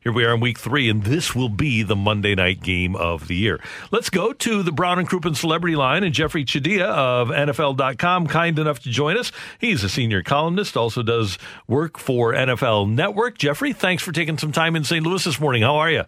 Here 0.00 0.12
we 0.12 0.24
are 0.24 0.34
in 0.34 0.40
week 0.40 0.58
three, 0.58 0.88
and 0.88 1.04
this 1.04 1.34
will 1.34 1.48
be 1.48 1.82
the 1.82 1.96
Monday 1.96 2.34
night 2.34 2.62
game 2.62 2.96
of 2.96 3.28
the 3.28 3.36
year. 3.36 3.60
Let's 3.90 4.10
go 4.10 4.32
to 4.32 4.62
the 4.62 4.72
Brown 4.72 4.98
and 4.98 5.08
Crouppen 5.08 5.36
Celebrity 5.36 5.76
Line, 5.76 6.02
and 6.02 6.14
Jeffrey 6.14 6.44
Chadiha 6.44 6.82
of 6.82 7.28
NFL.com, 7.28 8.26
kind 8.26 8.58
enough 8.58 8.80
to 8.80 8.90
join 8.90 9.16
us. 9.16 9.30
He's 9.58 9.84
a 9.84 9.88
senior 9.88 10.22
columnist, 10.22 10.76
also 10.76 11.02
does 11.02 11.38
work 11.66 11.98
for 11.98 12.32
NFL 12.32 12.90
Network. 12.90 13.38
Jeffrey, 13.38 13.72
thanks 13.72 14.02
for 14.02 14.12
taking 14.12 14.38
some 14.38 14.52
time 14.52 14.74
in 14.74 14.84
St. 14.84 15.04
Louis 15.06 15.22
this 15.22 15.38
morning. 15.40 15.62
How 15.62 15.76
are 15.76 15.90
you? 15.90 16.04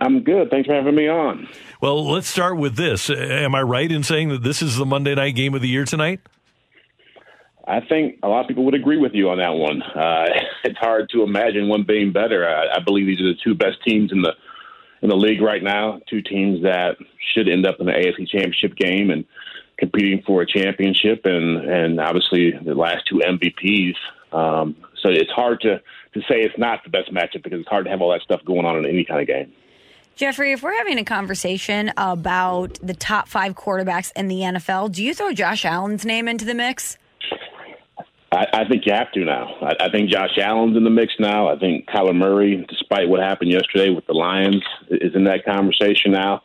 I'm 0.00 0.22
good. 0.22 0.50
Thanks 0.50 0.66
for 0.66 0.74
having 0.74 0.94
me 0.94 1.08
on. 1.08 1.48
Well, 1.80 2.10
let's 2.10 2.28
start 2.28 2.56
with 2.56 2.76
this. 2.76 3.08
Am 3.10 3.54
I 3.54 3.62
right 3.62 3.90
in 3.90 4.02
saying 4.02 4.28
that 4.28 4.42
this 4.42 4.62
is 4.62 4.76
the 4.76 4.86
Monday 4.86 5.14
night 5.14 5.34
game 5.34 5.54
of 5.54 5.62
the 5.62 5.68
year 5.68 5.84
tonight? 5.84 6.20
I 7.70 7.80
think 7.80 8.18
a 8.24 8.28
lot 8.28 8.40
of 8.40 8.48
people 8.48 8.64
would 8.64 8.74
agree 8.74 8.98
with 8.98 9.12
you 9.14 9.30
on 9.30 9.38
that 9.38 9.54
one. 9.54 9.80
Uh, 9.82 10.26
it's 10.64 10.78
hard 10.78 11.08
to 11.10 11.22
imagine 11.22 11.68
one 11.68 11.84
being 11.84 12.12
better. 12.12 12.46
I, 12.46 12.76
I 12.76 12.80
believe 12.80 13.06
these 13.06 13.20
are 13.20 13.32
the 13.32 13.38
two 13.42 13.54
best 13.54 13.82
teams 13.84 14.10
in 14.10 14.22
the 14.22 14.34
in 15.02 15.08
the 15.08 15.16
league 15.16 15.40
right 15.40 15.62
now. 15.62 16.00
Two 16.08 16.20
teams 16.20 16.62
that 16.62 16.96
should 17.32 17.48
end 17.48 17.64
up 17.64 17.76
in 17.78 17.86
the 17.86 17.92
AFC 17.92 18.28
Championship 18.28 18.74
game 18.74 19.10
and 19.10 19.24
competing 19.78 20.22
for 20.26 20.42
a 20.42 20.46
championship, 20.46 21.22
and 21.24 21.58
and 21.58 22.00
obviously 22.00 22.50
the 22.50 22.74
last 22.74 23.06
two 23.06 23.20
MVPs. 23.24 23.94
Um, 24.32 24.76
so 25.00 25.08
it's 25.08 25.30
hard 25.30 25.60
to 25.60 25.80
to 26.14 26.20
say 26.22 26.40
it's 26.40 26.58
not 26.58 26.82
the 26.82 26.90
best 26.90 27.12
matchup 27.12 27.44
because 27.44 27.60
it's 27.60 27.68
hard 27.68 27.84
to 27.84 27.90
have 27.90 28.02
all 28.02 28.10
that 28.10 28.22
stuff 28.22 28.44
going 28.44 28.66
on 28.66 28.76
in 28.78 28.84
any 28.84 29.04
kind 29.04 29.20
of 29.20 29.28
game. 29.28 29.52
Jeffrey, 30.16 30.52
if 30.52 30.62
we're 30.62 30.76
having 30.76 30.98
a 30.98 31.04
conversation 31.04 31.92
about 31.96 32.78
the 32.82 32.94
top 32.94 33.28
five 33.28 33.54
quarterbacks 33.54 34.10
in 34.16 34.26
the 34.26 34.40
NFL, 34.40 34.92
do 34.92 35.04
you 35.04 35.14
throw 35.14 35.32
Josh 35.32 35.64
Allen's 35.64 36.04
name 36.04 36.26
into 36.26 36.44
the 36.44 36.52
mix? 36.52 36.98
I, 38.32 38.46
I 38.52 38.68
think 38.68 38.86
you 38.86 38.92
have 38.92 39.10
to 39.12 39.24
now. 39.24 39.56
I, 39.60 39.86
I 39.86 39.90
think 39.90 40.10
Josh 40.10 40.38
Allen's 40.38 40.76
in 40.76 40.84
the 40.84 40.90
mix 40.90 41.14
now. 41.18 41.48
I 41.48 41.58
think 41.58 41.86
Kyler 41.86 42.14
Murray, 42.14 42.64
despite 42.68 43.08
what 43.08 43.20
happened 43.20 43.50
yesterday 43.50 43.90
with 43.90 44.06
the 44.06 44.12
Lions, 44.12 44.62
is 44.88 45.14
in 45.14 45.24
that 45.24 45.44
conversation 45.44 46.12
now. 46.12 46.42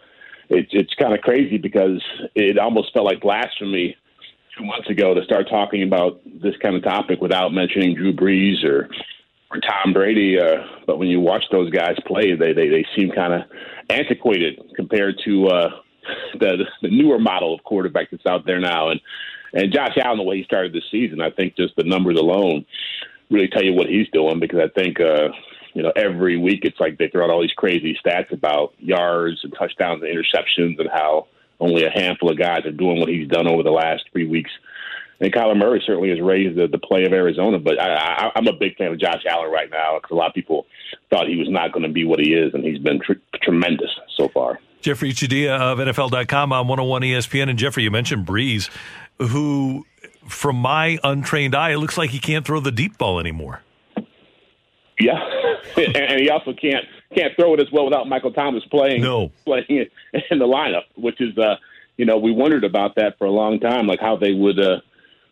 It, 0.49 0.67
it's 0.71 0.93
kind 0.95 1.13
of 1.13 1.21
crazy 1.21 1.57
because 1.57 2.03
it 2.33 2.57
almost 2.57 2.93
felt 2.93 3.05
like 3.05 3.21
blasphemy 3.21 3.95
two 4.57 4.65
months 4.65 4.89
ago 4.89 5.13
to 5.13 5.23
start 5.23 5.47
talking 5.49 5.83
about 5.83 6.21
this 6.25 6.55
kind 6.61 6.75
of 6.75 6.83
topic 6.83 7.21
without 7.21 7.53
mentioning 7.53 7.95
Drew 7.95 8.13
Brees 8.13 8.63
or 8.63 8.89
or 9.51 9.59
Tom 9.59 9.93
Brady. 9.93 10.39
Uh, 10.39 10.63
but 10.87 10.97
when 10.97 11.07
you 11.07 11.19
watch 11.19 11.43
those 11.51 11.69
guys 11.69 11.97
play, 12.05 12.35
they 12.35 12.53
they, 12.53 12.69
they 12.69 12.85
seem 12.95 13.11
kind 13.11 13.33
of 13.33 13.41
antiquated 13.89 14.59
compared 14.75 15.19
to 15.25 15.47
uh, 15.47 15.69
the 16.39 16.65
the 16.81 16.89
newer 16.89 17.19
model 17.19 17.53
of 17.53 17.63
quarterback 17.63 18.09
that's 18.11 18.25
out 18.25 18.45
there 18.45 18.59
now. 18.59 18.89
And 18.89 18.99
and 19.55 19.73
Josh 19.73 19.97
Allen, 20.03 20.17
the 20.17 20.23
way 20.23 20.37
he 20.37 20.43
started 20.43 20.73
this 20.73 20.83
season, 20.91 21.21
I 21.21 21.31
think 21.31 21.55
just 21.55 21.75
the 21.77 21.83
numbers 21.83 22.17
alone 22.17 22.65
really 23.31 23.47
tell 23.47 23.63
you 23.63 23.73
what 23.73 23.87
he's 23.87 24.07
doing 24.09 24.39
because 24.39 24.59
I 24.59 24.67
think, 24.79 24.99
uh, 24.99 25.29
you 25.73 25.81
know, 25.81 25.93
every 25.95 26.37
week 26.37 26.59
it's 26.63 26.79
like 26.79 26.97
they 26.97 27.07
throw 27.07 27.23
out 27.23 27.31
all 27.31 27.41
these 27.41 27.53
crazy 27.53 27.97
stats 28.05 28.31
about 28.31 28.73
yards 28.79 29.39
and 29.43 29.53
touchdowns 29.57 30.03
and 30.03 30.11
interceptions 30.11 30.79
and 30.79 30.89
how 30.93 31.27
only 31.59 31.85
a 31.85 31.89
handful 31.89 32.29
of 32.29 32.37
guys 32.37 32.65
are 32.65 32.71
doing 32.71 32.99
what 32.99 33.09
he's 33.09 33.29
done 33.29 33.47
over 33.47 33.63
the 33.63 33.71
last 33.71 34.03
three 34.11 34.27
weeks. 34.27 34.51
And 35.21 35.33
Kyler 35.33 35.57
Murray 35.57 35.81
certainly 35.85 36.09
has 36.09 36.19
raised 36.19 36.57
the, 36.57 36.67
the 36.67 36.77
play 36.77 37.05
of 37.05 37.13
Arizona, 37.13 37.57
but 37.57 37.79
I, 37.79 37.93
I, 37.93 38.31
I'm 38.35 38.47
a 38.47 38.53
big 38.53 38.75
fan 38.75 38.91
of 38.91 38.99
Josh 38.99 39.23
Allen 39.29 39.49
right 39.49 39.69
now 39.69 39.95
because 39.95 40.11
a 40.11 40.15
lot 40.15 40.27
of 40.27 40.33
people 40.33 40.65
thought 41.09 41.29
he 41.29 41.37
was 41.37 41.49
not 41.49 41.71
going 41.71 41.83
to 41.83 41.91
be 41.91 42.03
what 42.03 42.19
he 42.19 42.33
is, 42.33 42.53
and 42.53 42.65
he's 42.65 42.79
been 42.79 42.99
tr- 42.99 43.13
tremendous 43.41 43.89
so 44.17 44.27
far. 44.27 44.59
Jeffrey 44.81 45.13
Chadiha 45.13 45.59
of 45.59 45.79
NFL.com 45.79 46.53
on 46.53 46.67
101 46.67 47.01
ESPN. 47.01 47.49
And 47.49 47.57
Jeffrey, 47.57 47.81
you 47.81 47.89
mentioned 47.89 48.27
Brees 48.27 48.69
who, 49.19 49.85
from 50.27 50.57
my 50.57 50.99
untrained 51.03 51.55
eye, 51.55 51.71
it 51.71 51.77
looks 51.77 51.97
like 51.97 52.09
he 52.09 52.19
can't 52.19 52.45
throw 52.45 52.59
the 52.59 52.71
deep 52.71 52.97
ball 52.97 53.19
anymore. 53.19 53.61
Yeah, 54.99 55.19
and 55.77 56.21
he 56.21 56.29
also 56.29 56.53
can't 56.53 56.85
can't 57.13 57.35
throw 57.35 57.53
it 57.53 57.59
as 57.59 57.71
well 57.71 57.85
without 57.85 58.07
Michael 58.07 58.31
Thomas 58.31 58.63
playing 58.65 59.01
no. 59.01 59.31
playing 59.45 59.65
in 60.29 60.39
the 60.39 60.45
lineup, 60.45 60.83
which 60.95 61.19
is 61.19 61.37
uh, 61.37 61.55
you 61.97 62.05
know 62.05 62.17
we 62.17 62.31
wondered 62.31 62.63
about 62.63 62.95
that 62.95 63.17
for 63.17 63.25
a 63.25 63.31
long 63.31 63.59
time, 63.59 63.87
like 63.87 63.99
how 63.99 64.15
they 64.15 64.33
would 64.33 64.59
uh, 64.59 64.79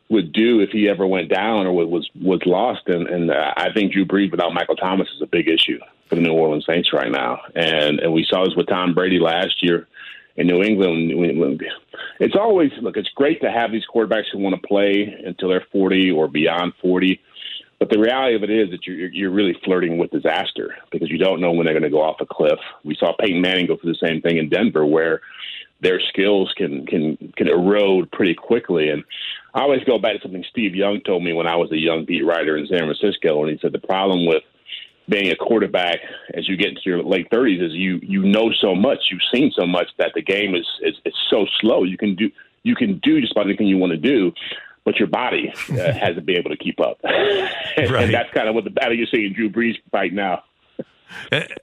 would 0.10 0.34
do 0.34 0.60
if 0.60 0.72
he 0.72 0.90
ever 0.90 1.08
went 1.08 1.30
down 1.30 1.66
or 1.66 1.74
was 1.74 2.10
was 2.16 2.42
lost, 2.46 2.88
and 2.88 3.08
and 3.08 3.32
uh, 3.32 3.54
I 3.56 3.72
think 3.74 3.94
Drew 3.94 4.06
Brees 4.06 4.32
without 4.32 4.54
Michael 4.54 4.76
Thomas 4.76 5.08
is 5.16 5.22
a 5.22 5.28
big 5.28 5.48
issue 5.48 5.80
for 6.10 6.16
the 6.16 6.22
New 6.22 6.34
Orleans 6.34 6.66
Saints 6.66 6.92
right 6.92 7.12
now, 7.12 7.40
and 7.56 8.00
and 8.00 8.12
we 8.12 8.26
saw 8.30 8.44
this 8.44 8.56
with 8.56 8.68
Tom 8.68 8.94
Brady 8.94 9.20
last 9.20 9.64
year 9.64 9.88
in 10.36 10.48
New 10.48 10.62
England. 10.64 11.64
It's 12.20 12.36
always 12.36 12.72
look. 12.82 12.98
It's 12.98 13.10
great 13.10 13.42
to 13.42 13.52
have 13.52 13.72
these 13.72 13.84
quarterbacks 13.94 14.32
who 14.32 14.40
want 14.40 14.60
to 14.60 14.68
play 14.68 15.16
until 15.26 15.50
they're 15.50 15.66
40 15.72 16.12
or 16.12 16.28
beyond 16.28 16.74
40. 16.82 17.20
But 17.80 17.90
the 17.90 18.00
reality 18.00 18.36
of 18.36 18.44
it 18.44 18.50
is 18.50 18.70
that 18.72 18.88
you're, 18.88 19.10
you're 19.10 19.32
really 19.32 19.56
flirting 19.66 19.98
with 19.98 20.12
disaster 20.12 20.76
because 20.92 21.12
you 21.12 21.18
don't 21.18 21.42
know 21.42 21.52
when 21.52 21.66
they're 21.66 21.74
going 21.74 21.84
to 21.84 21.90
go 21.90 22.02
off 22.02 22.22
a 22.22 22.26
cliff. 22.26 22.60
We 22.84 22.96
saw 22.96 23.14
Peyton 23.20 23.42
Manning 23.42 23.68
go 23.68 23.78
through 23.78 23.94
the 23.94 24.08
same 24.08 24.22
thing 24.22 24.38
in 24.38 24.50
Denver, 24.50 24.86
where 24.86 25.22
their 25.82 26.00
skills 26.00 26.54
can 26.56 26.86
can 26.86 27.18
can 27.36 27.50
erode 27.50 28.10
pretty 28.12 28.34
quickly. 28.34 28.90
And 28.90 29.04
I 29.54 29.62
always 29.62 29.84
go 29.84 30.00
back 30.00 30.16
to 30.16 30.22
something 30.22 30.46
Steve 30.50 30.76
Young 30.76 31.02
told 31.02 31.24
me 31.24 31.34
when 31.34 31.48
I 31.48 31.58
was 31.58 31.72
a 31.72 31.78
young 31.78 32.06
beat 32.06 32.26
writer 32.26 32.58
in 32.58 32.68
San 32.68 32.80
Francisco, 32.80 33.44
and 33.44 33.52
he 33.52 33.60
said 33.60 33.74
the 33.74 33.80
problem 33.80 34.26
with 34.26 34.44
being 35.10 35.32
a 35.32 35.36
quarterback 35.36 36.00
as 36.34 36.48
you 36.48 36.56
get 36.56 36.70
into 36.70 36.82
your 36.86 37.04
late 37.04 37.30
30s 37.30 37.62
is 37.62 37.74
you 37.74 38.00
you 38.02 38.24
know 38.24 38.52
so 38.62 38.74
much, 38.74 39.00
you've 39.12 39.22
seen 39.34 39.52
so 39.56 39.66
much 39.66 39.88
that 39.98 40.12
the 40.16 40.22
game 40.22 40.56
is 40.56 40.68
is, 40.82 40.96
is 41.06 41.14
so 41.30 41.46
slow. 41.60 41.84
You 41.84 41.98
can 41.98 42.16
do 42.16 42.30
you 42.64 42.76
can 42.76 43.00
do 43.00 43.20
just 43.20 43.34
about 43.34 43.48
anything 43.48 43.68
you 43.68 43.78
want 43.78 43.92
to 43.92 43.98
do, 43.98 44.32
but 44.86 44.98
your 44.98 45.08
body 45.08 45.52
uh, 45.72 45.74
has 45.94 46.16
to 46.16 46.22
be 46.22 46.36
able 46.36 46.50
to 46.50 46.58
keep 46.58 46.80
up. 46.80 47.00
and, 47.04 47.92
right. 47.92 48.06
and 48.06 48.14
that's 48.14 48.32
kind 48.34 48.48
of 48.48 48.56
what 48.56 48.64
the 48.64 48.70
battle 48.70 48.96
you're 48.96 49.08
seeing 49.12 49.34
Drew 49.34 49.50
Brees 49.50 49.76
right 49.92 50.14
now. 50.14 50.44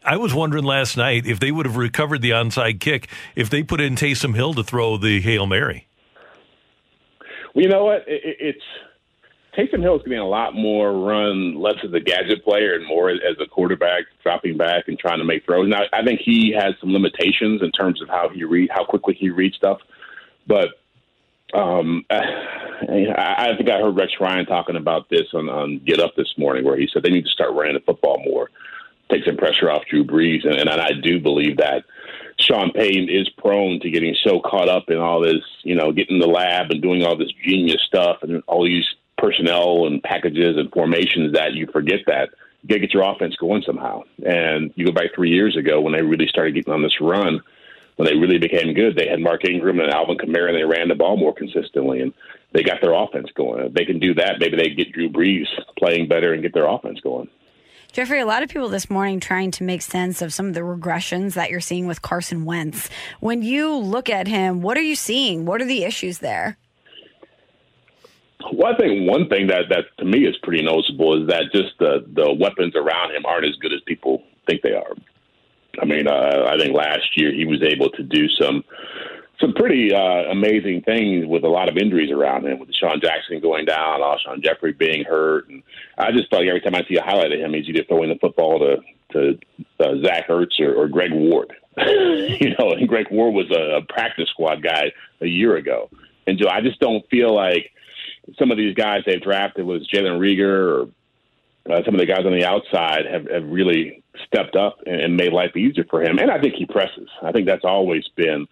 I 0.05 0.17
was 0.17 0.33
wondering 0.33 0.65
last 0.65 0.97
night 0.97 1.27
if 1.27 1.41
they 1.41 1.51
would 1.51 1.67
have 1.67 1.77
recovered 1.77 2.23
the 2.23 2.31
onside 2.31 2.79
kick 2.79 3.09
if 3.35 3.51
they 3.51 3.65
put 3.65 3.81
in 3.81 3.97
Taysom 3.97 4.37
Hill 4.37 4.55
to 4.55 4.63
throw 4.63 4.97
the 4.97 5.21
Hail 5.21 5.47
Mary. 5.47 5.89
Well, 7.55 7.65
you 7.65 7.69
know 7.69 7.85
what? 7.85 8.05
It, 8.07 8.37
it's 8.39 8.65
Taysom 9.57 9.83
Hill 9.83 9.97
is 9.97 10.03
going 10.03 10.03
to 10.03 10.09
getting 10.11 10.19
a 10.21 10.29
lot 10.29 10.55
more 10.55 10.93
run, 10.93 11.61
less 11.61 11.75
as 11.85 11.93
a 11.93 12.01
gadget 12.01 12.45
player 12.45 12.75
and 12.75 12.87
more 12.87 13.11
as 13.11 13.37
a 13.41 13.47
quarterback, 13.47 14.05
dropping 14.23 14.57
back 14.57 14.85
and 14.87 14.99
trying 14.99 15.19
to 15.19 15.25
make 15.25 15.45
throws. 15.45 15.69
Now, 15.69 15.83
I 15.93 16.05
think 16.05 16.21
he 16.25 16.55
has 16.57 16.75
some 16.81 16.93
limitations 16.93 17.61
in 17.63 17.73
terms 17.73 18.01
of 18.01 18.09
how 18.09 18.29
he 18.29 18.45
read, 18.45 18.71
how 18.73 18.85
quickly 18.85 19.15
he 19.19 19.31
reads 19.31 19.57
stuff. 19.57 19.79
But 20.47 20.69
um, 21.53 22.05
I, 22.11 22.23
I 22.89 23.57
think 23.57 23.69
I 23.71 23.81
heard 23.81 23.97
Rex 23.97 24.13
Ryan 24.21 24.47
talking 24.47 24.77
about 24.77 25.09
this 25.11 25.27
on, 25.35 25.49
on 25.49 25.81
Get 25.85 26.01
Up 26.01 26.15
this 26.17 26.33
morning, 26.39 26.65
where 26.65 26.79
he 26.79 26.89
said 26.93 27.03
they 27.03 27.11
need 27.11 27.25
to 27.25 27.31
start 27.31 27.53
running 27.53 27.75
the 27.75 27.81
football 27.81 28.23
more, 28.25 28.51
take 29.11 29.25
some 29.25 29.37
pressure 29.37 29.71
off 29.71 29.83
Drew 29.91 30.05
Brees, 30.05 30.47
and, 30.47 30.57
and 30.57 30.81
I 30.81 30.93
do 31.03 31.21
believe 31.21 31.57
that. 31.57 31.85
Sean 32.39 32.73
Payton 32.73 33.11
is 33.11 33.29
prone 33.37 33.81
to 33.81 33.91
getting 33.91 34.17
so 34.25 34.41
caught 34.41 34.69
up 34.69 34.89
in 34.89 34.97
all 34.97 35.21
this, 35.21 35.43
you 35.63 35.75
know, 35.75 35.93
getting 35.93 36.17
in 36.17 36.21
the 36.21 36.27
lab 36.27 36.71
and 36.71 36.81
doing 36.81 37.05
all 37.05 37.15
this 37.15 37.31
genius 37.45 37.83
stuff 37.87 38.23
and 38.23 38.43
all 38.47 38.65
these 38.65 38.87
personnel 39.21 39.87
and 39.87 40.03
packages 40.03 40.57
and 40.57 40.73
formations 40.73 41.35
that 41.35 41.55
you 41.55 41.67
forget 41.73 42.01
that 42.07 42.31
you 42.63 42.69
got 42.69 42.75
to 42.75 42.81
get 42.81 42.95
your 42.95 43.11
offense 43.11 43.37
going 43.37 43.63
somehow. 43.63 44.03
And 44.25 44.73
you 44.75 44.87
go 44.87 44.93
back 44.93 45.15
three 45.15 45.31
years 45.31 45.57
ago 45.57 45.81
when 45.81 45.93
they 45.93 46.03
really 46.03 46.27
started 46.27 46.55
getting 46.55 46.73
on 46.73 46.83
this 46.83 47.01
run, 47.01 47.41
when 47.97 48.07
they 48.07 48.17
really 48.17 48.39
became 48.39 48.75
good, 48.75 48.97
they 48.97 49.09
had 49.09 49.21
Mark 49.21 49.45
Ingram 49.45 49.81
and 49.81 49.91
Alvin 49.91 50.17
Kamara, 50.17 50.49
and 50.49 50.57
they 50.57 50.65
ran 50.65 50.89
the 50.89 50.95
ball 50.95 51.17
more 51.17 51.35
consistently, 51.35 52.01
and 52.01 52.13
they 52.53 52.63
got 52.63 52.81
their 52.81 52.95
offense 52.95 53.29
going. 53.35 53.67
If 53.67 53.75
they 53.75 53.85
can 53.85 53.99
do 53.99 54.15
that, 54.15 54.41
maybe 54.41 54.57
they 54.57 54.71
get 54.71 54.93
Drew 54.93 55.11
Brees 55.11 55.47
playing 55.79 56.09
better 56.09 56.33
and 56.33 56.43
get 56.43 56.55
their 56.55 56.67
offense 56.67 57.01
going. 57.01 57.29
Jeffrey, 57.93 58.21
a 58.21 58.27
lot 58.27 58.43
of 58.43 58.49
people 58.49 58.69
this 58.69 58.89
morning 58.89 59.19
trying 59.19 59.51
to 59.51 59.65
make 59.65 59.83
sense 59.83 60.23
of 60.23 60.33
some 60.33 60.47
of 60.47 60.55
the 60.55 60.61
regressions 60.61 61.35
that 61.35 61.51
you're 61.51 61.61
seeing 61.61 61.87
with 61.87 62.03
Carson 62.03 62.45
Wentz. 62.45 62.89
When 63.19 63.43
you 63.43 63.75
look 63.75 64.09
at 64.09 64.29
him, 64.29 64.63
what 64.63 64.79
are 64.79 64.83
you 64.83 64.95
seeing? 64.95 65.45
What 65.45 65.61
are 65.61 65.67
the 65.67 65.85
issues 65.85 66.19
there? 66.19 66.57
Well, 68.53 68.73
I 68.73 68.77
think 68.77 69.09
one 69.09 69.29
thing 69.29 69.49
that 69.49 69.69
that 69.69 69.85
to 69.99 70.05
me 70.05 70.27
is 70.27 70.37
pretty 70.43 70.63
noticeable 70.63 71.21
is 71.21 71.29
that 71.29 71.53
just 71.53 71.79
the 71.79 72.05
the 72.15 72.33
weapons 72.33 72.75
around 72.75 73.15
him 73.15 73.27
aren't 73.27 73.47
as 73.47 73.57
good 73.57 73.73
as 73.73 73.81
people 73.87 74.23
think 74.47 74.63
they 74.63 74.73
are. 74.73 74.95
I 75.81 75.85
mean, 75.85 76.09
uh, 76.09 76.47
I 76.49 76.59
think 76.59 76.75
last 76.75 77.17
year 77.17 77.33
he 77.33 77.45
was 77.45 77.63
able 77.63 77.91
to 77.91 78.03
do 78.03 78.29
some 78.29 78.65
some 79.41 79.55
pretty 79.55 79.93
uh, 79.95 80.31
amazing 80.31 80.83
things 80.83 81.27
with 81.27 81.45
a 81.45 81.49
lot 81.49 81.69
of 81.69 81.79
injuries 81.79 82.11
around 82.11 82.47
him, 82.47 82.59
with 82.59 82.75
Sean 82.75 83.01
Jackson 83.01 83.41
going 83.41 83.65
down, 83.65 84.01
Alshon 84.01 84.43
Jeffery 84.43 84.73
being 84.73 85.05
hurt, 85.05 85.49
and 85.49 85.63
I 85.97 86.13
just 86.13 86.29
felt 86.29 86.43
like 86.43 86.49
every 86.49 86.61
time 86.61 86.75
I 86.75 86.85
see 86.87 86.97
a 86.97 87.03
highlight 87.03 87.33
of 87.33 87.41
him, 87.41 87.55
he's 87.55 87.69
either 87.69 87.85
throwing 87.85 88.11
the 88.11 88.19
football 88.21 88.59
to 88.59 88.77
to 89.13 89.39
uh, 89.81 90.03
Zach 90.05 90.29
Ertz 90.29 90.61
or, 90.61 90.75
or 90.75 90.89
Greg 90.89 91.13
Ward. 91.13 91.53
you 91.79 92.55
know, 92.59 92.73
and 92.73 92.89
Greg 92.89 93.07
Ward 93.11 93.35
was 93.35 93.51
a, 93.51 93.79
a 93.79 93.83
practice 93.83 94.29
squad 94.29 94.63
guy 94.63 94.93
a 95.21 95.27
year 95.27 95.57
ago, 95.57 95.89
and 96.27 96.39
so 96.41 96.49
I 96.51 96.61
just 96.61 96.81
don't 96.81 97.09
feel 97.09 97.35
like 97.35 97.71
some 98.39 98.51
of 98.51 98.57
these 98.57 98.75
guys 98.75 99.03
they've 99.07 99.23
drafted 99.23 99.65
was 99.65 99.89
Jalen 99.89 100.19
Reagor 100.19 100.89
or 101.69 101.73
uh, 101.73 101.83
some 101.85 101.95
of 101.95 102.01
the 102.01 102.07
guys 102.07 102.25
on 102.25 102.33
the 102.33 102.45
outside 102.45 103.07
have, 103.07 103.29
have 103.31 103.45
really 103.45 104.03
stepped 104.27 104.57
up 104.57 104.79
and, 104.87 105.01
and 105.01 105.17
made 105.17 105.33
life 105.33 105.57
easier 105.57 105.85
for 105.89 106.03
him. 106.03 106.19
And 106.19 106.31
I 106.31 106.41
think 106.41 106.55
he 106.55 106.67
presses. 106.67 107.09
I 107.23 107.33
think 107.33 107.47
that's 107.47 107.65
always 107.65 108.05
been 108.17 108.47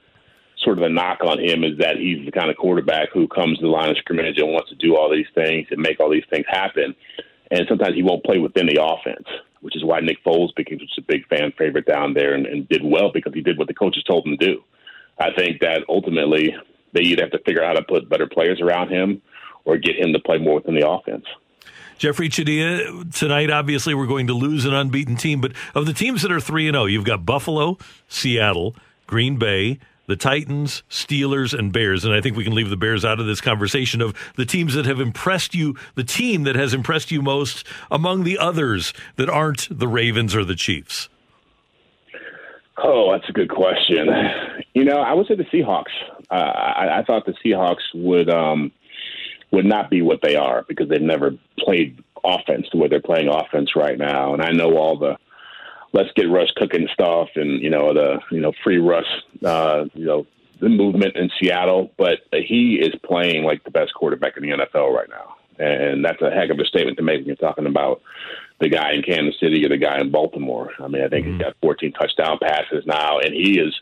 sort 0.63 0.79
of 0.79 0.83
the 0.83 0.89
knock 0.89 1.21
on 1.23 1.39
him 1.39 1.63
is 1.65 1.79
that 1.79 1.97
he's 1.97 2.25
the 2.25 2.33
kind 2.33 2.51
of 2.51 2.57
quarterback 2.57 3.11
who 3.13 3.29
comes 3.29 3.59
to 3.59 3.63
the 3.63 3.71
line 3.71 3.91
of 3.91 3.97
scrimmage 3.99 4.39
and 4.39 4.53
wants 4.53 4.71
to 4.71 4.75
do 4.75 4.97
all 4.97 5.11
these 5.11 5.27
things 5.35 5.69
and 5.71 5.81
make 5.81 6.01
all 6.01 6.11
these 6.11 6.27
things 6.31 6.47
happen. 6.49 6.95
And 7.51 7.65
sometimes 7.69 7.95
he 7.95 8.03
won't 8.03 8.25
play 8.25 8.39
within 8.39 8.67
the 8.67 8.83
offense, 8.83 9.27
which 9.61 9.77
is 9.77 9.85
why 9.85 10.01
Nick 10.01 10.23
Foles 10.25 10.55
became 10.55 10.81
such 10.81 10.99
a 10.99 11.03
big 11.03 11.27
fan 11.29 11.53
favorite 11.57 11.87
down 11.87 12.13
there 12.13 12.35
and, 12.35 12.47
and 12.47 12.69
did 12.69 12.83
well 12.85 13.11
because 13.13 13.33
he 13.33 13.41
did 13.41 13.57
what 13.57 13.69
the 13.69 13.75
coaches 13.75 14.05
told 14.05 14.27
him 14.27 14.37
to 14.37 14.47
do. 14.47 14.63
I 15.19 15.33
think 15.33 15.61
that 15.61 15.85
ultimately 15.89 16.55
they 16.93 17.03
either 17.03 17.23
have 17.23 17.33
to 17.33 17.43
figure 17.45 17.63
out 17.63 17.77
how 17.77 17.81
to 17.81 17.87
put 17.87 18.09
better 18.09 18.27
players 18.27 18.61
around 18.61 18.91
him 18.91 19.23
or 19.69 19.77
get 19.77 19.97
him 19.97 20.15
to 20.15 20.19
play 20.19 20.39
more 20.39 20.57
within 20.57 20.75
the 20.75 20.89
offense. 20.89 21.27
Jeffrey 21.99 22.29
Chadiha, 22.29 23.15
tonight, 23.15 23.51
obviously, 23.51 23.93
we're 23.93 24.07
going 24.07 24.29
to 24.29 24.33
lose 24.33 24.65
an 24.65 24.73
unbeaten 24.73 25.17
team, 25.17 25.41
but 25.41 25.53
of 25.75 25.85
the 25.85 25.93
teams 25.93 26.23
that 26.23 26.33
are 26.33 26.41
3 26.41 26.69
and 26.69 26.75
0, 26.75 26.87
you've 26.87 27.05
got 27.05 27.27
Buffalo, 27.27 27.77
Seattle, 28.09 28.75
Green 29.07 29.37
Bay, 29.37 29.79
the 30.07 30.17
Titans, 30.17 30.85
Steelers, 30.89 31.57
and 31.57 31.71
Bears. 31.71 32.05
And 32.05 32.15
I 32.15 32.21
think 32.21 32.37
we 32.37 32.45
can 32.45 32.55
leave 32.55 32.71
the 32.71 32.77
Bears 32.77 33.05
out 33.05 33.21
of 33.21 33.27
this 33.27 33.43
conversation 33.43 34.01
of 34.01 34.15
the 34.37 34.47
teams 34.47 34.75
that 34.75 34.87
have 34.87 35.01
impressed 35.01 35.55
you, 35.55 35.77
the 35.97 36.05
team 36.05 36.45
that 36.45 36.57
has 36.57 36.73
impressed 36.73 37.11
you 37.11 37.21
most 37.21 37.67
among 37.91 38.25
the 38.25 38.39
others 38.39 38.95
that 39.17 39.29
aren't 39.29 39.69
the 39.71 39.89
Ravens 39.89 40.35
or 40.35 40.45
the 40.45 40.57
Chiefs. 40.57 41.11
Oh, 42.83 43.13
that's 43.13 43.29
a 43.29 43.33
good 43.33 43.51
question. 43.51 44.09
You 44.73 44.85
know, 44.85 44.99
I 44.99 45.13
would 45.13 45.27
say 45.27 45.35
the 45.35 45.45
Seahawks. 45.45 45.91
Uh, 46.31 46.35
I, 46.35 47.01
I, 47.01 47.03
thought 47.03 47.27
the 47.27 47.35
Seahawks 47.45 47.83
would 47.95 48.31
um, 48.31 48.71
would 49.51 49.65
not 49.65 49.91
be 49.91 50.03
what 50.03 50.21
they 50.23 50.37
are 50.37 50.65
because 50.69 50.89
they've 50.89 51.01
never 51.01 51.33
played 51.59 52.03
offense 52.25 52.67
the 52.71 52.79
way 52.79 52.89
they're 52.89 53.01
playing 53.01 53.29
offense 53.29 53.75
right 53.77 53.99
now. 53.99 54.35
And 54.35 54.43
I 54.43 54.51
know 54.51 54.77
all 54.77 54.99
the 54.99 55.17
let's 55.93 56.11
get 56.15 56.31
Russ 56.31 56.51
cooking 56.57 56.89
stuff 56.93 57.29
and 57.35 57.63
you 57.63 57.71
know 57.71 57.93
the 57.95 58.21
you 58.31 58.41
know 58.41 58.53
free 58.63 58.79
Russ 58.79 59.07
uh, 59.45 59.85
you 59.95 60.05
know 60.05 60.27
the 60.61 60.69
movement 60.69 61.17
in 61.17 61.31
Seattle, 61.39 61.93
but 61.97 62.19
he 62.33 62.81
is 62.81 62.95
playing 63.05 63.45
like 63.45 63.63
the 63.65 63.71
best 63.71 63.95
quarterback 63.95 64.37
in 64.37 64.43
the 64.43 64.57
NFL 64.57 64.93
right 64.93 65.09
now, 65.09 65.37
and 65.65 66.05
that's 66.05 66.21
a 66.21 66.31
heck 66.31 66.51
of 66.51 66.59
a 66.59 66.65
statement 66.65 66.97
to 66.97 67.03
make 67.03 67.19
when 67.19 67.27
you're 67.27 67.37
talking 67.37 67.67
about 67.67 68.03
the 68.61 68.69
guy 68.69 68.93
in 68.93 69.03
Kansas 69.03 69.39
City 69.39 69.65
or 69.65 69.69
the 69.69 69.77
guy 69.77 70.01
in 70.01 70.11
Baltimore. 70.11 70.73
I 70.81 70.89
mean, 70.89 71.03
I 71.03 71.09
think 71.09 71.27
mm-hmm. 71.27 71.37
he's 71.37 71.45
got 71.45 71.57
14 71.63 71.93
touchdown 71.93 72.39
passes 72.43 72.85
now, 72.87 73.19
and 73.19 73.33
he 73.33 73.61
is 73.61 73.73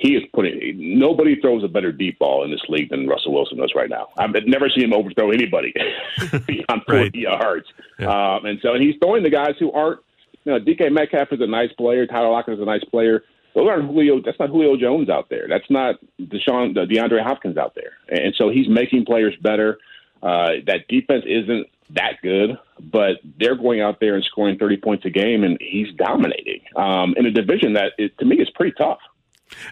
he 0.00 0.14
is 0.14 0.22
putting 0.34 0.98
nobody 0.98 1.38
throws 1.40 1.62
a 1.62 1.68
better 1.68 1.92
deep 1.92 2.18
ball 2.18 2.42
in 2.42 2.50
this 2.50 2.62
league 2.68 2.88
than 2.88 3.06
Russell 3.06 3.34
Wilson 3.34 3.58
does 3.58 3.72
right 3.74 3.90
now. 3.90 4.08
I've 4.18 4.30
never 4.46 4.70
seen 4.70 4.84
him 4.84 4.94
overthrow 4.94 5.30
anybody 5.30 5.74
beyond 6.46 6.82
40 6.86 6.88
right. 6.88 7.14
yards. 7.14 7.66
Yeah. 7.98 8.08
Um, 8.08 8.46
and 8.46 8.58
so 8.62 8.72
and 8.72 8.82
he's 8.82 8.94
throwing 9.02 9.22
the 9.22 9.30
guys 9.30 9.54
who 9.58 9.70
aren't 9.72 10.00
you 10.44 10.52
know, 10.52 10.58
DK 10.58 10.90
Metcalf 10.90 11.28
is 11.32 11.40
a 11.40 11.46
nice 11.46 11.72
player. 11.72 12.06
Tyler 12.06 12.30
Lockett 12.30 12.54
is 12.54 12.60
a 12.60 12.64
nice 12.64 12.84
player. 12.84 13.24
Those 13.54 13.68
aren't 13.68 13.86
Julio. 13.86 14.22
That's 14.24 14.38
not 14.38 14.48
Julio 14.48 14.76
Jones 14.76 15.10
out 15.10 15.28
there. 15.28 15.46
That's 15.48 15.68
not 15.70 15.96
Deshaun, 16.20 16.74
DeAndre 16.74 17.22
Hopkins 17.22 17.56
out 17.56 17.74
there. 17.74 17.92
And 18.08 18.34
so 18.36 18.48
he's 18.48 18.68
making 18.68 19.04
players 19.04 19.34
better. 19.42 19.78
Uh, 20.22 20.62
that 20.66 20.86
defense 20.88 21.24
isn't 21.26 21.66
that 21.94 22.12
good, 22.22 22.56
but 22.78 23.16
they're 23.38 23.56
going 23.56 23.80
out 23.80 23.98
there 24.00 24.14
and 24.14 24.24
scoring 24.24 24.58
30 24.58 24.76
points 24.76 25.04
a 25.04 25.10
game, 25.10 25.42
and 25.42 25.58
he's 25.60 25.88
dominating 25.96 26.60
um, 26.76 27.14
in 27.16 27.26
a 27.26 27.30
division 27.30 27.72
that, 27.74 27.92
is, 27.98 28.10
to 28.18 28.24
me, 28.24 28.36
is 28.36 28.48
pretty 28.54 28.72
tough. 28.78 28.98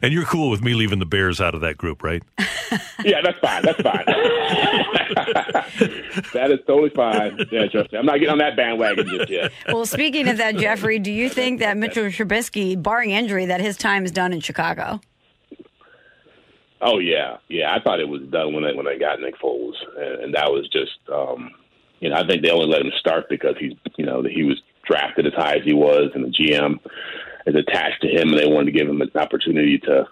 And 0.02 0.12
you're 0.12 0.24
cool 0.24 0.50
with 0.50 0.62
me 0.62 0.74
leaving 0.74 0.98
the 0.98 1.06
Bears 1.06 1.40
out 1.40 1.54
of 1.54 1.60
that 1.62 1.78
group, 1.78 2.02
right? 2.02 2.22
yeah, 3.04 3.20
that's 3.22 3.38
fine. 3.38 3.62
That's 3.62 3.80
fine. 3.80 4.04
that 6.34 6.50
is 6.50 6.58
totally 6.66 6.90
fine. 6.90 7.38
Yeah, 7.50 7.66
trust 7.68 7.92
me. 7.92 7.98
I'm 7.98 8.06
not 8.06 8.14
getting 8.14 8.30
on 8.30 8.38
that 8.38 8.56
bandwagon 8.56 9.08
just 9.08 9.30
yet. 9.30 9.52
Well, 9.68 9.86
speaking 9.86 10.28
of 10.28 10.36
that, 10.38 10.56
Jeffrey, 10.56 10.98
do 10.98 11.12
you 11.12 11.28
think 11.28 11.60
that 11.60 11.76
Mitchell 11.76 12.04
Trubisky, 12.04 12.80
barring 12.80 13.10
injury, 13.10 13.46
that 13.46 13.60
his 13.60 13.76
time 13.76 14.04
is 14.04 14.12
done 14.12 14.32
in 14.32 14.40
Chicago? 14.40 15.00
Oh 16.80 16.98
yeah, 16.98 17.38
yeah. 17.48 17.74
I 17.74 17.82
thought 17.82 18.00
it 18.00 18.08
was 18.08 18.22
done 18.30 18.54
when 18.54 18.62
they 18.62 18.72
when 18.72 18.86
they 18.86 18.98
got 18.98 19.20
Nick 19.20 19.38
Foles, 19.40 19.74
and, 19.96 20.24
and 20.24 20.34
that 20.34 20.50
was 20.50 20.68
just, 20.68 20.98
um, 21.12 21.50
you 22.00 22.08
know, 22.08 22.16
I 22.16 22.26
think 22.26 22.42
they 22.42 22.50
only 22.50 22.66
let 22.66 22.82
him 22.82 22.92
start 22.98 23.28
because 23.28 23.56
he's, 23.58 23.72
you 23.96 24.06
know, 24.06 24.22
he 24.22 24.44
was 24.44 24.62
drafted 24.86 25.26
as 25.26 25.34
high 25.34 25.56
as 25.56 25.64
he 25.64 25.74
was, 25.74 26.10
and 26.14 26.24
the 26.24 26.28
GM 26.28 26.78
is 27.48 27.54
attached 27.54 28.02
to 28.02 28.08
him, 28.08 28.28
and 28.28 28.38
they 28.38 28.46
wanted 28.46 28.66
to 28.66 28.78
give 28.78 28.88
him 28.88 29.00
an 29.00 29.10
opportunity 29.14 29.78
to, 29.78 30.06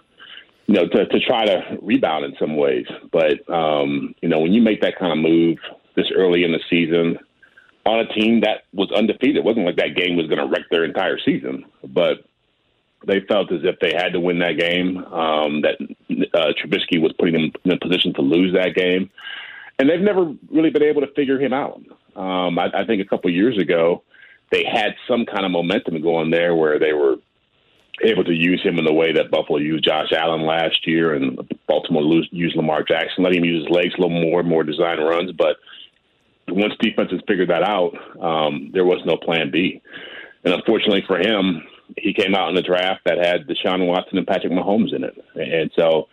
you 0.65 0.73
know, 0.73 0.87
to, 0.87 1.05
to 1.05 1.19
try 1.19 1.45
to 1.45 1.77
rebound 1.81 2.25
in 2.25 2.35
some 2.39 2.57
ways. 2.57 2.87
But 3.11 3.47
um, 3.49 4.15
you 4.21 4.29
know, 4.29 4.39
when 4.39 4.53
you 4.53 4.61
make 4.61 4.81
that 4.81 4.97
kind 4.97 5.11
of 5.11 5.19
move 5.19 5.57
this 5.95 6.07
early 6.15 6.43
in 6.43 6.51
the 6.51 6.59
season 6.69 7.17
on 7.85 7.99
a 7.99 8.07
team 8.13 8.41
that 8.41 8.63
was 8.73 8.91
undefeated, 8.91 9.37
it 9.37 9.43
wasn't 9.43 9.65
like 9.65 9.77
that 9.77 9.95
game 9.95 10.17
was 10.17 10.27
going 10.27 10.39
to 10.39 10.47
wreck 10.47 10.65
their 10.69 10.83
entire 10.83 11.19
season, 11.23 11.65
but 11.83 12.25
they 13.05 13.21
felt 13.21 13.51
as 13.51 13.61
if 13.63 13.79
they 13.79 13.93
had 13.93 14.13
to 14.13 14.19
win 14.19 14.39
that 14.39 14.57
game. 14.57 14.97
Um, 15.05 15.61
that 15.61 15.77
uh, 16.33 16.53
Trubisky 16.59 16.99
was 17.01 17.13
putting 17.17 17.33
them 17.33 17.51
in 17.63 17.71
a 17.71 17.79
position 17.79 18.13
to 18.15 18.21
lose 18.21 18.53
that 18.53 18.75
game, 18.75 19.09
and 19.79 19.89
they've 19.89 20.01
never 20.01 20.33
really 20.51 20.71
been 20.71 20.83
able 20.83 21.01
to 21.01 21.13
figure 21.13 21.39
him 21.39 21.53
out. 21.53 21.81
Um, 22.15 22.57
I, 22.57 22.69
I 22.73 22.85
think 22.85 23.01
a 23.01 23.05
couple 23.05 23.29
years 23.29 23.59
ago, 23.59 24.03
they 24.51 24.63
had 24.63 24.95
some 25.07 25.25
kind 25.25 25.45
of 25.45 25.51
momentum 25.51 26.01
going 26.01 26.31
there 26.31 26.55
where 26.55 26.79
they 26.79 26.93
were 26.93 27.17
able 28.03 28.23
to 28.23 28.33
use 28.33 28.61
him 28.63 28.77
in 28.77 28.85
the 28.85 28.93
way 28.93 29.11
that 29.13 29.31
Buffalo 29.31 29.57
used 29.57 29.83
Josh 29.83 30.11
Allen 30.11 30.45
last 30.45 30.85
year, 30.87 31.13
and 31.13 31.39
Baltimore 31.67 32.23
used 32.31 32.55
Lamar 32.55 32.83
Jackson, 32.83 33.23
let 33.23 33.35
him 33.35 33.45
use 33.45 33.65
his 33.65 33.75
legs 33.75 33.93
a 33.97 34.01
little 34.01 34.21
more, 34.21 34.43
more 34.43 34.63
design 34.63 34.99
runs. 34.99 35.31
But 35.31 35.57
once 36.47 36.73
defenses 36.79 37.21
figured 37.27 37.49
that 37.49 37.63
out, 37.63 37.93
um, 38.21 38.69
there 38.73 38.85
was 38.85 39.01
no 39.05 39.17
plan 39.17 39.51
B. 39.51 39.81
And 40.43 40.53
unfortunately 40.53 41.03
for 41.07 41.17
him, 41.17 41.63
he 41.97 42.13
came 42.13 42.35
out 42.35 42.49
in 42.49 42.55
the 42.55 42.61
draft 42.61 43.01
that 43.05 43.17
had 43.17 43.47
Deshaun 43.47 43.87
Watson 43.87 44.17
and 44.17 44.27
Patrick 44.27 44.53
Mahomes 44.53 44.93
in 44.93 45.03
it. 45.03 45.17
And 45.35 45.71
so, 45.77 46.07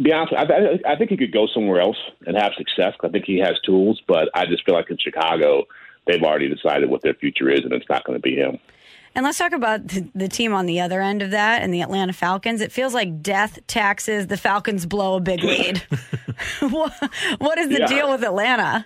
be 0.00 0.12
honest, 0.12 0.34
I, 0.34 0.78
I 0.86 0.96
think 0.96 1.10
he 1.10 1.16
could 1.16 1.32
go 1.32 1.46
somewhere 1.52 1.80
else 1.80 1.96
and 2.26 2.36
have 2.36 2.52
success. 2.56 2.94
I 3.02 3.08
think 3.08 3.24
he 3.24 3.38
has 3.38 3.58
tools, 3.64 4.00
but 4.06 4.28
I 4.34 4.46
just 4.46 4.64
feel 4.64 4.74
like 4.74 4.90
in 4.90 4.98
Chicago, 4.98 5.64
they've 6.06 6.22
already 6.22 6.48
decided 6.48 6.90
what 6.90 7.02
their 7.02 7.14
future 7.14 7.50
is, 7.50 7.60
and 7.64 7.72
it's 7.72 7.88
not 7.88 8.04
going 8.04 8.18
to 8.18 8.22
be 8.22 8.36
him. 8.36 8.58
And 9.16 9.24
let's 9.24 9.38
talk 9.38 9.52
about 9.52 9.80
the 10.14 10.28
team 10.28 10.52
on 10.52 10.66
the 10.66 10.82
other 10.82 11.00
end 11.00 11.22
of 11.22 11.30
that 11.30 11.62
and 11.62 11.72
the 11.72 11.80
Atlanta 11.80 12.12
Falcons. 12.12 12.60
It 12.60 12.70
feels 12.70 12.92
like 12.92 13.22
death 13.22 13.58
taxes. 13.66 14.26
The 14.26 14.36
Falcons 14.36 14.84
blow 14.84 15.16
a 15.16 15.20
big 15.20 15.42
lead. 15.42 15.78
what 16.60 17.58
is 17.58 17.70
the 17.70 17.78
yeah. 17.80 17.86
deal 17.86 18.10
with 18.10 18.22
Atlanta? 18.22 18.84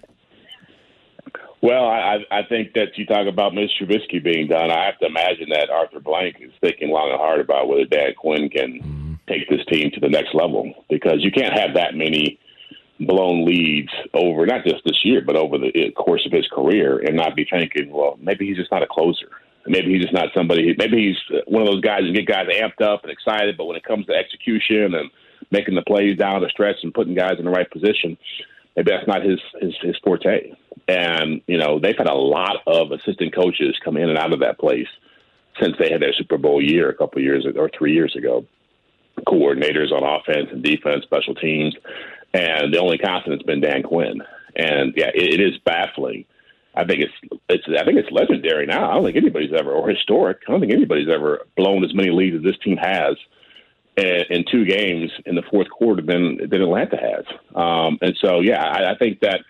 Well, 1.62 1.84
I, 1.84 2.18
I 2.30 2.42
think 2.48 2.74
that 2.74 2.96
you 2.96 3.06
talk 3.06 3.26
about 3.26 3.54
Mitch 3.54 3.72
Trubisky 3.80 4.22
being 4.22 4.46
done. 4.46 4.70
I 4.70 4.86
have 4.86 4.98
to 5.00 5.06
imagine 5.06 5.48
that 5.50 5.68
Arthur 5.68 5.98
Blank 5.98 6.36
is 6.38 6.52
thinking 6.60 6.90
long 6.90 7.10
and 7.10 7.18
hard 7.18 7.40
about 7.40 7.66
whether 7.66 7.84
Dan 7.86 8.14
Quinn 8.16 8.48
can 8.48 8.80
mm-hmm. 8.80 9.14
take 9.28 9.48
this 9.48 9.66
team 9.66 9.90
to 9.94 10.00
the 10.00 10.08
next 10.08 10.32
level 10.32 10.72
because 10.88 11.24
you 11.24 11.32
can't 11.32 11.58
have 11.58 11.74
that 11.74 11.96
many 11.96 12.38
blown 13.00 13.44
leads 13.44 13.90
over 14.14 14.46
not 14.46 14.64
just 14.64 14.84
this 14.84 15.04
year, 15.04 15.22
but 15.26 15.34
over 15.34 15.58
the 15.58 15.72
eh, 15.74 15.90
course 15.90 16.24
of 16.24 16.30
his 16.30 16.46
career, 16.52 16.98
and 16.98 17.16
not 17.16 17.34
be 17.34 17.44
thinking, 17.50 17.90
well, 17.90 18.16
maybe 18.22 18.46
he's 18.46 18.56
just 18.56 18.70
not 18.70 18.84
a 18.84 18.86
closer. 18.86 19.28
Maybe 19.66 19.92
he's 19.92 20.02
just 20.02 20.14
not 20.14 20.28
somebody. 20.34 20.74
Maybe 20.78 21.08
he's 21.08 21.36
uh, 21.36 21.42
one 21.46 21.62
of 21.62 21.68
those 21.68 21.82
guys 21.82 22.00
who 22.00 22.12
get 22.12 22.26
guys 22.26 22.46
amped 22.48 22.82
up 22.82 23.02
and 23.02 23.12
excited, 23.12 23.56
but 23.56 23.66
when 23.66 23.76
it 23.76 23.84
comes 23.84 24.06
to 24.06 24.14
execution 24.14 24.94
and 24.94 25.10
making 25.50 25.74
the 25.74 25.82
plays 25.82 26.16
down 26.16 26.40
the 26.40 26.48
stretch 26.48 26.76
and 26.82 26.94
putting 26.94 27.14
guys 27.14 27.38
in 27.38 27.44
the 27.44 27.50
right 27.50 27.70
position, 27.70 28.16
maybe 28.76 28.90
that's 28.90 29.06
not 29.06 29.22
his 29.22 29.40
his, 29.60 29.74
his 29.82 29.96
forte. 30.02 30.52
And 30.88 31.42
you 31.46 31.58
know 31.58 31.78
they've 31.78 31.96
had 31.96 32.08
a 32.08 32.14
lot 32.14 32.56
of 32.66 32.92
assistant 32.92 33.34
coaches 33.34 33.78
come 33.84 33.96
in 33.96 34.08
and 34.08 34.18
out 34.18 34.32
of 34.32 34.40
that 34.40 34.58
place 34.58 34.88
since 35.60 35.76
they 35.78 35.90
had 35.90 36.00
their 36.00 36.14
Super 36.14 36.38
Bowl 36.38 36.62
year 36.62 36.88
a 36.88 36.94
couple 36.94 37.20
years 37.20 37.44
ago 37.44 37.60
or 37.60 37.70
three 37.76 37.92
years 37.92 38.16
ago. 38.16 38.46
Coordinators 39.26 39.92
on 39.92 40.02
offense 40.02 40.48
and 40.50 40.62
defense, 40.62 41.04
special 41.04 41.34
teams, 41.34 41.76
and 42.32 42.72
the 42.72 42.78
only 42.78 42.96
constant 42.96 43.34
has 43.34 43.42
been 43.42 43.60
Dan 43.60 43.82
Quinn. 43.82 44.22
And 44.56 44.94
yeah, 44.96 45.10
it, 45.14 45.34
it 45.34 45.40
is 45.40 45.58
baffling 45.58 46.24
I 46.74 46.84
think 46.84 47.00
it's 47.00 47.40
it's 47.48 47.64
I 47.68 47.84
think 47.84 47.98
it's 47.98 48.10
legendary 48.10 48.66
now. 48.66 48.90
I 48.90 48.94
don't 48.94 49.04
think 49.04 49.16
anybody's 49.16 49.52
ever 49.52 49.72
or 49.72 49.88
historic. 49.88 50.38
I 50.46 50.52
don't 50.52 50.60
think 50.60 50.72
anybody's 50.72 51.08
ever 51.08 51.46
blown 51.56 51.84
as 51.84 51.94
many 51.94 52.10
leads 52.10 52.36
as 52.36 52.42
this 52.42 52.58
team 52.62 52.76
has 52.76 53.16
in, 53.96 54.44
two 54.50 54.64
games 54.64 55.10
in 55.26 55.34
the 55.34 55.42
fourth 55.50 55.68
quarter 55.68 56.02
than 56.02 56.48
than 56.48 56.62
Atlanta 56.62 56.96
has. 56.96 57.24
Um, 57.54 57.98
and 58.00 58.16
so 58.20 58.40
yeah, 58.40 58.62
I, 58.62 58.92
I 58.92 58.98
think 58.98 59.20
that 59.20 59.40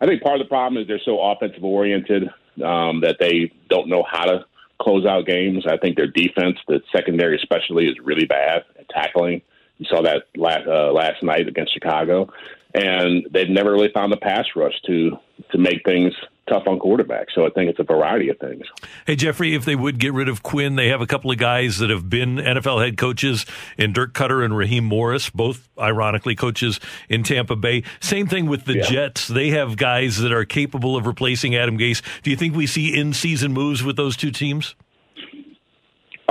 I 0.00 0.06
think 0.06 0.22
part 0.22 0.40
of 0.40 0.46
the 0.46 0.48
problem 0.48 0.80
is 0.80 0.88
they're 0.88 1.00
so 1.04 1.20
offensive 1.20 1.62
oriented 1.62 2.24
um, 2.64 3.00
that 3.02 3.16
they 3.20 3.52
don't 3.68 3.88
know 3.88 4.04
how 4.10 4.24
to 4.24 4.44
close 4.80 5.04
out 5.04 5.26
games. 5.26 5.66
I 5.66 5.76
think 5.76 5.96
their 5.96 6.06
defense, 6.06 6.56
the 6.66 6.80
secondary 6.94 7.36
especially, 7.36 7.86
is 7.86 7.96
really 8.02 8.24
bad 8.24 8.64
at 8.78 8.88
tackling. 8.88 9.42
You 9.80 9.86
saw 9.88 10.02
that 10.02 10.24
last 10.36 10.68
uh, 10.68 10.92
last 10.92 11.22
night 11.22 11.48
against 11.48 11.72
Chicago, 11.72 12.30
and 12.74 13.26
they've 13.30 13.48
never 13.48 13.72
really 13.72 13.90
found 13.92 14.12
the 14.12 14.18
pass 14.18 14.44
rush 14.54 14.74
to 14.86 15.16
to 15.52 15.58
make 15.58 15.82
things 15.86 16.12
tough 16.50 16.64
on 16.66 16.78
quarterbacks. 16.78 17.28
So 17.34 17.46
I 17.46 17.50
think 17.50 17.70
it's 17.70 17.78
a 17.78 17.84
variety 17.84 18.28
of 18.28 18.38
things. 18.38 18.64
Hey, 19.06 19.16
Jeffrey, 19.16 19.54
if 19.54 19.64
they 19.64 19.74
would 19.74 19.98
get 19.98 20.12
rid 20.12 20.28
of 20.28 20.42
Quinn, 20.42 20.76
they 20.76 20.88
have 20.88 21.00
a 21.00 21.06
couple 21.06 21.30
of 21.30 21.38
guys 21.38 21.78
that 21.78 21.88
have 21.88 22.10
been 22.10 22.36
NFL 22.36 22.84
head 22.84 22.98
coaches 22.98 23.46
in 23.78 23.94
Dirk 23.94 24.12
Koetter 24.12 24.44
and 24.44 24.54
Raheem 24.54 24.84
Morris, 24.84 25.30
both 25.30 25.70
ironically 25.78 26.34
coaches 26.34 26.78
in 27.08 27.22
Tampa 27.22 27.56
Bay. 27.56 27.84
Same 28.00 28.26
thing 28.26 28.46
with 28.46 28.66
the 28.66 28.76
yeah. 28.76 28.82
Jets. 28.82 29.28
They 29.28 29.50
have 29.50 29.78
guys 29.78 30.18
that 30.18 30.32
are 30.32 30.44
capable 30.44 30.94
of 30.94 31.06
replacing 31.06 31.56
Adam 31.56 31.78
Gase. 31.78 32.02
Do 32.22 32.30
you 32.30 32.36
think 32.36 32.54
we 32.54 32.66
see 32.66 32.94
in 32.94 33.14
season 33.14 33.52
moves 33.52 33.82
with 33.82 33.96
those 33.96 34.16
two 34.16 34.30
teams? 34.30 34.74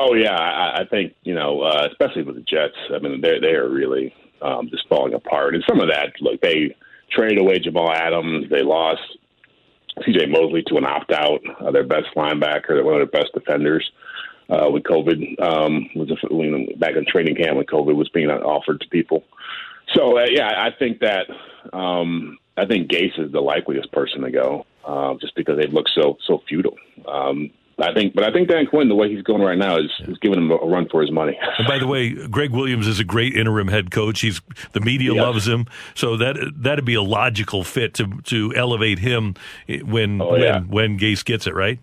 Oh 0.01 0.13
yeah, 0.13 0.33
I, 0.33 0.81
I 0.81 0.85
think 0.85 1.13
you 1.23 1.35
know, 1.35 1.61
uh, 1.61 1.87
especially 1.91 2.23
with 2.23 2.35
the 2.35 2.41
Jets. 2.41 2.77
I 2.93 2.99
mean, 2.99 3.19
they 3.19 3.39
they 3.39 3.53
are 3.55 3.67
really 3.67 4.13
um, 4.41 4.69
just 4.69 4.87
falling 4.87 5.13
apart, 5.13 5.55
and 5.55 5.63
some 5.67 5.81
of 5.81 5.89
that, 5.89 6.13
look, 6.21 6.39
they 6.39 6.73
traded 7.11 7.39
away 7.39 7.59
Jamal 7.59 7.91
Adams. 7.91 8.49
They 8.49 8.63
lost 8.63 9.01
C.J. 10.05 10.27
Mosley 10.27 10.63
to 10.67 10.77
an 10.77 10.85
opt 10.85 11.11
out. 11.11 11.41
Uh, 11.59 11.71
their 11.71 11.83
best 11.83 12.07
linebacker, 12.15 12.81
one 12.81 13.01
of 13.01 13.11
their 13.11 13.21
best 13.21 13.33
defenders. 13.33 13.89
Uh, 14.49 14.67
when 14.69 14.81
COVID 14.81 15.39
um, 15.43 15.87
was 15.93 16.09
a, 16.09 16.33
when, 16.33 16.67
back 16.79 16.95
in 16.95 17.05
training 17.05 17.35
camp 17.35 17.57
when 17.57 17.65
COVID 17.67 17.95
was 17.95 18.09
being 18.09 18.29
offered 18.29 18.81
to 18.81 18.87
people. 18.87 19.23
So 19.93 20.17
uh, 20.17 20.25
yeah, 20.27 20.47
I 20.47 20.71
think 20.71 21.01
that 21.01 21.27
um, 21.71 22.39
I 22.57 22.65
think 22.65 22.89
Gase 22.89 23.19
is 23.19 23.31
the 23.31 23.41
likeliest 23.41 23.91
person 23.91 24.21
to 24.21 24.31
go, 24.31 24.65
uh, 24.87 25.15
just 25.21 25.35
because 25.35 25.59
they've 25.59 25.73
looked 25.73 25.91
so 25.93 26.17
so 26.25 26.41
futile. 26.47 26.77
Um, 27.07 27.51
I 27.81 27.93
think, 27.93 28.13
but 28.13 28.23
I 28.23 28.31
think 28.31 28.49
Dan 28.49 28.65
Quinn, 28.65 28.89
the 28.89 28.95
way 28.95 29.13
he's 29.13 29.23
going 29.23 29.41
right 29.41 29.57
now, 29.57 29.77
is, 29.77 29.91
is 30.07 30.17
giving 30.19 30.37
him 30.37 30.51
a 30.51 30.55
run 30.55 30.87
for 30.89 31.01
his 31.01 31.11
money. 31.11 31.37
and 31.57 31.67
by 31.67 31.79
the 31.79 31.87
way, 31.87 32.13
Gregg 32.27 32.51
Williams 32.51 32.87
is 32.87 32.99
a 32.99 33.03
great 33.03 33.35
interim 33.35 33.67
head 33.67 33.91
coach. 33.91 34.21
He's 34.21 34.41
the 34.73 34.81
media 34.81 35.13
yes. 35.13 35.21
loves 35.21 35.47
him, 35.47 35.65
so 35.95 36.17
that 36.17 36.37
that'd 36.55 36.85
be 36.85 36.95
a 36.95 37.01
logical 37.01 37.63
fit 37.63 37.93
to 37.95 38.21
to 38.25 38.53
elevate 38.55 38.99
him 38.99 39.35
when 39.67 40.21
oh, 40.21 40.35
yeah. 40.35 40.59
when 40.59 40.89
when 40.89 40.99
Gase 40.99 41.23
gets 41.23 41.47
it 41.47 41.53
right. 41.53 41.79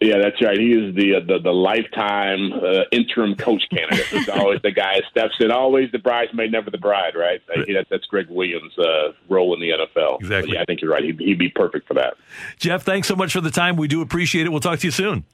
Yeah, 0.00 0.18
that's 0.18 0.40
right. 0.40 0.58
He 0.58 0.72
is 0.72 0.94
the 0.94 1.16
uh, 1.16 1.20
the, 1.26 1.40
the 1.40 1.52
lifetime 1.52 2.52
uh, 2.52 2.84
interim 2.92 3.34
coach 3.34 3.64
candidate. 3.68 4.06
He's 4.06 4.28
always 4.28 4.62
the 4.62 4.70
guy 4.70 5.00
steps 5.10 5.34
in, 5.40 5.50
always 5.50 5.90
the 5.90 5.98
bridesmaid, 5.98 6.52
never 6.52 6.70
the 6.70 6.78
bride. 6.78 7.14
Right? 7.16 7.40
that, 7.48 7.86
that's 7.90 8.06
Gregg 8.06 8.28
Williams' 8.28 8.78
uh, 8.78 9.12
role 9.28 9.54
in 9.54 9.60
the 9.60 9.70
NFL. 9.70 10.20
Exactly. 10.20 10.50
But 10.50 10.54
yeah, 10.54 10.62
I 10.62 10.64
think 10.66 10.82
you're 10.82 10.92
right. 10.92 11.02
He'd, 11.02 11.18
he'd 11.18 11.38
be 11.38 11.48
perfect 11.48 11.88
for 11.88 11.94
that. 11.94 12.14
Jeff, 12.58 12.84
thanks 12.84 13.08
so 13.08 13.16
much 13.16 13.32
for 13.32 13.40
the 13.40 13.50
time. 13.50 13.76
We 13.76 13.88
do 13.88 14.00
appreciate 14.00 14.46
it. 14.46 14.50
We'll 14.50 14.60
talk 14.60 14.78
to 14.78 14.86
you 14.86 14.92
soon. 14.92 15.24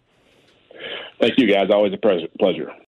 Thank 1.21 1.35
you, 1.39 1.53
guys. 1.53 1.69
Always 1.71 1.93
a 1.93 2.29
pleasure. 2.39 2.75